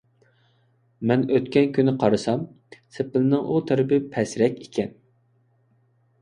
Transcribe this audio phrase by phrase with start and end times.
[1.09, 2.47] مەن ئۆتكەن كۈنى قارىسام،
[2.97, 4.91] سېپىلنىڭ ئۇ تەرىپى پەسرەك ئىكەن.